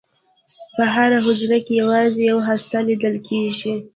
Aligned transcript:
په 0.75 0.83
هره 0.93 1.17
حجره 1.25 1.57
کې 1.65 1.73
یوازې 1.81 2.21
یوه 2.29 2.43
هسته 2.49 2.77
لیدل 2.87 3.15
کېږي. 3.27 3.73